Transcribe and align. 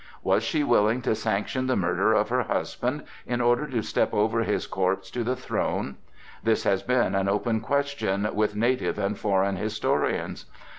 Was 0.23 0.41
she 0.41 0.63
willing 0.63 1.03
to 1.03 1.13
sanction 1.13 1.67
the 1.67 1.75
murder 1.75 2.11
of 2.13 2.29
her 2.29 2.41
husband 2.41 3.03
in 3.27 3.39
order 3.39 3.67
to 3.67 3.83
step 3.83 4.15
over 4.15 4.39
his 4.41 4.65
corpse 4.65 5.11
to 5.11 5.23
the 5.23 5.35
throne? 5.35 5.97
This 6.41 6.63
has 6.63 6.81
been 6.81 7.13
an 7.13 7.29
open 7.29 7.59
question 7.61 8.27
with 8.33 8.55
native 8.55 8.97
and 8.97 9.15
foreign 9.15 9.57
historians. 9.57 10.47